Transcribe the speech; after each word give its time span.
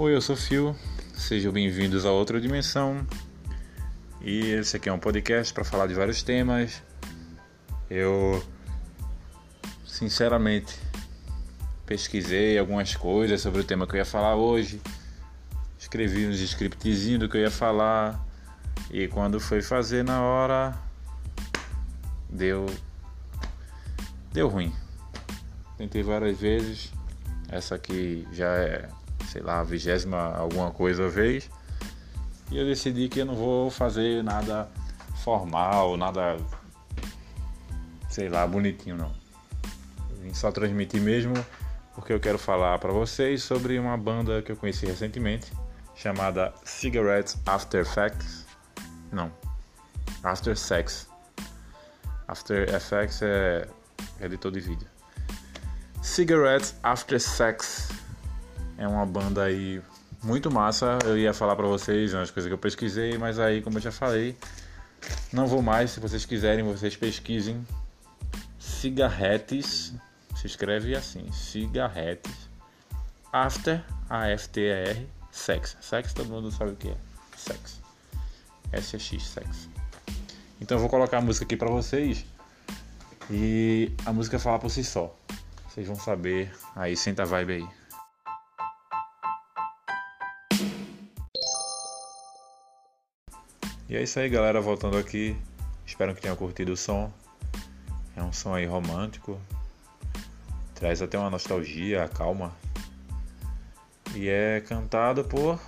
Oi, 0.00 0.14
eu 0.14 0.20
sou 0.20 0.36
Phil, 0.36 0.76
sejam 1.12 1.50
bem-vindos 1.50 2.06
a 2.06 2.12
outra 2.12 2.40
dimensão. 2.40 3.04
E 4.20 4.52
esse 4.52 4.76
aqui 4.76 4.88
é 4.88 4.92
um 4.92 4.98
podcast 4.98 5.52
para 5.52 5.64
falar 5.64 5.88
de 5.88 5.94
vários 5.94 6.22
temas. 6.22 6.80
Eu, 7.90 8.40
sinceramente, 9.84 10.78
pesquisei 11.84 12.56
algumas 12.56 12.94
coisas 12.94 13.40
sobre 13.40 13.62
o 13.62 13.64
tema 13.64 13.88
que 13.88 13.94
eu 13.94 13.98
ia 13.98 14.04
falar 14.04 14.36
hoje, 14.36 14.80
escrevi 15.76 16.28
uns 16.28 16.38
scriptzinhos 16.38 17.18
do 17.18 17.28
que 17.28 17.36
eu 17.36 17.40
ia 17.40 17.50
falar, 17.50 18.24
e 18.92 19.08
quando 19.08 19.40
foi 19.40 19.60
fazer 19.60 20.04
na 20.04 20.22
hora, 20.22 20.78
deu, 22.30 22.66
deu 24.32 24.46
ruim. 24.46 24.72
Tentei 25.76 26.04
várias 26.04 26.38
vezes, 26.38 26.92
essa 27.48 27.74
aqui 27.74 28.24
já 28.30 28.54
é, 28.54 28.88
sei 29.28 29.42
lá, 29.42 29.62
vigésima 29.62 30.34
alguma 30.34 30.70
coisa 30.70 31.08
vez. 31.08 31.50
E 32.50 32.58
eu 32.58 32.64
decidi 32.64 33.08
que 33.08 33.20
eu 33.20 33.26
não 33.26 33.34
vou 33.34 33.70
fazer 33.70 34.24
nada 34.24 34.68
formal, 35.22 35.96
nada, 35.96 36.36
sei 38.08 38.28
lá, 38.28 38.46
bonitinho 38.46 38.96
não. 38.96 39.12
vim 40.22 40.32
só 40.32 40.50
transmitir 40.50 41.00
mesmo 41.00 41.34
porque 41.94 42.12
eu 42.12 42.20
quero 42.20 42.38
falar 42.38 42.78
para 42.78 42.92
vocês 42.92 43.42
sobre 43.42 43.76
uma 43.78 43.96
banda 43.96 44.40
que 44.40 44.52
eu 44.52 44.56
conheci 44.56 44.86
recentemente 44.86 45.52
chamada 45.96 46.54
Cigarettes 46.64 47.36
After 47.44 47.80
Effects. 47.80 48.46
Não, 49.10 49.32
After 50.22 50.56
Sex. 50.56 51.08
After 52.28 52.72
Effects 52.72 53.20
é 53.20 53.68
editor 54.20 54.52
de 54.52 54.60
vídeo. 54.60 54.88
Cigarettes 56.00 56.76
After 56.84 57.20
Sex 57.20 57.88
é 58.78 58.86
uma 58.86 59.04
banda 59.04 59.42
aí 59.42 59.82
muito 60.22 60.50
massa. 60.50 60.98
Eu 61.04 61.18
ia 61.18 61.34
falar 61.34 61.56
para 61.56 61.66
vocês 61.66 62.14
umas 62.14 62.30
coisas 62.30 62.48
que 62.48 62.54
eu 62.54 62.58
pesquisei, 62.58 63.18
mas 63.18 63.38
aí, 63.38 63.60
como 63.60 63.78
eu 63.78 63.82
já 63.82 63.92
falei, 63.92 64.36
não 65.32 65.46
vou 65.46 65.60
mais. 65.60 65.90
Se 65.90 66.00
vocês 66.00 66.24
quiserem, 66.24 66.64
vocês 66.64 66.96
pesquisem 66.96 67.66
cigarretes. 68.58 69.92
Se 70.36 70.46
escreve 70.46 70.94
assim: 70.94 71.30
cigarretes. 71.32 72.48
After, 73.32 73.84
A-F-T-E-R, 74.08 75.06
sex. 75.30 75.76
Sex 75.80 76.14
todo 76.14 76.28
mundo 76.28 76.50
sabe 76.50 76.70
o 76.70 76.76
que 76.76 76.88
é. 76.88 76.96
Sex. 77.36 77.80
S-X, 78.72 79.22
sex. 79.26 79.68
Então 80.60 80.76
eu 80.76 80.80
vou 80.80 80.88
colocar 80.88 81.18
a 81.18 81.20
música 81.20 81.44
aqui 81.44 81.56
para 81.56 81.68
vocês. 81.68 82.24
E 83.30 83.92
a 84.06 84.12
música 84.12 84.38
fala 84.38 84.58
por 84.58 84.70
si 84.70 84.82
só. 84.82 85.14
Vocês 85.68 85.86
vão 85.86 85.96
saber. 85.96 86.50
Aí 86.74 86.96
senta 86.96 87.22
a 87.22 87.26
vibe 87.26 87.52
aí. 87.52 87.77
E 93.88 93.96
é 93.96 94.02
isso 94.02 94.20
aí, 94.20 94.28
galera. 94.28 94.60
Voltando 94.60 94.98
aqui. 94.98 95.34
Espero 95.86 96.14
que 96.14 96.20
tenham 96.20 96.36
curtido 96.36 96.72
o 96.72 96.76
som. 96.76 97.10
É 98.14 98.22
um 98.22 98.30
som 98.30 98.54
aí 98.54 98.66
romântico. 98.66 99.40
Traz 100.74 101.00
até 101.00 101.18
uma 101.18 101.30
nostalgia, 101.30 102.06
calma. 102.08 102.54
E 104.14 104.28
é 104.28 104.60
cantado 104.60 105.24
por 105.24 105.58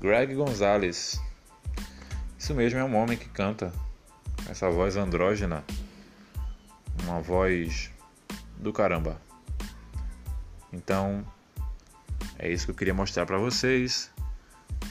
Greg 0.00 0.34
Gonzalez. 0.34 1.20
Isso 2.38 2.54
mesmo, 2.54 2.78
é 2.78 2.84
um 2.84 2.96
homem 2.96 3.18
que 3.18 3.28
canta. 3.28 3.70
Essa 4.48 4.70
voz 4.70 4.96
andrógena. 4.96 5.62
Uma 7.02 7.20
voz 7.20 7.90
do 8.56 8.72
caramba. 8.72 9.20
Então, 10.72 11.22
é 12.38 12.50
isso 12.50 12.64
que 12.64 12.70
eu 12.70 12.76
queria 12.76 12.94
mostrar 12.94 13.26
para 13.26 13.36
vocês. 13.36 14.10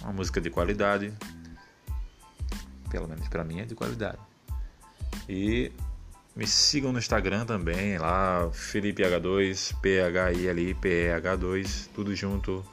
Uma 0.03 0.13
música 0.13 0.39
de 0.39 0.51
qualidade. 0.51 1.11
Pelo 2.89 3.07
menos 3.07 3.27
para 3.27 3.43
mim 3.43 3.59
é 3.59 3.65
de 3.65 3.75
qualidade. 3.75 4.19
E 5.27 5.71
me 6.35 6.45
sigam 6.45 6.91
no 6.91 6.99
Instagram 6.99 7.45
também, 7.45 7.97
lá 7.97 8.49
Felipe 8.53 9.01
H2, 9.01 9.75
P 9.81 10.01
H 10.01 10.33
I 10.33 10.47
L 10.47 10.69
I 10.69 10.73
P 10.73 10.89
E 10.89 11.19
H2, 11.19 11.89
tudo 11.93 12.15
junto. 12.15 12.63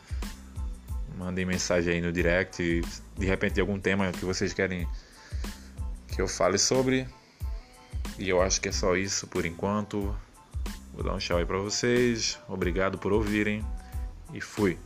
Mandem 1.17 1.45
mensagem 1.45 1.95
aí 1.95 2.01
no 2.01 2.13
direct, 2.13 2.83
de 3.17 3.27
repente 3.27 3.61
algum 3.61 3.79
tema 3.79 4.11
que 4.13 4.25
vocês 4.25 4.53
querem 4.53 4.87
que 6.09 6.21
eu 6.21 6.29
fale 6.29 6.59
sobre. 6.59 7.07
E 8.19 8.29
eu 8.29 8.41
acho 8.43 8.61
que 8.61 8.69
é 8.69 8.73
só 8.73 8.97
isso 8.97 9.27
por 9.27 9.45
enquanto. 9.45 10.15
Vou 10.93 11.03
dar 11.03 11.15
um 11.15 11.19
tchau 11.19 11.39
aí 11.39 11.47
pra 11.47 11.59
vocês. 11.59 12.39
Obrigado 12.49 12.99
por 12.99 13.13
ouvirem 13.13 13.65
e 14.33 14.41
fui. 14.41 14.79